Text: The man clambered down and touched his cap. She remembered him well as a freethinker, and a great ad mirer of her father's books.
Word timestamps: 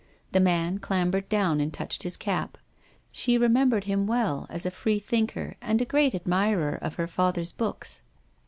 The 0.31 0.39
man 0.39 0.79
clambered 0.79 1.29
down 1.29 1.61
and 1.61 1.71
touched 1.71 2.01
his 2.01 2.17
cap. 2.17 2.57
She 3.11 3.37
remembered 3.37 3.83
him 3.83 4.07
well 4.07 4.47
as 4.49 4.65
a 4.65 4.71
freethinker, 4.71 5.57
and 5.61 5.79
a 5.79 5.85
great 5.85 6.15
ad 6.15 6.23
mirer 6.25 6.73
of 6.81 6.95
her 6.95 7.05
father's 7.05 7.51
books. 7.51 8.01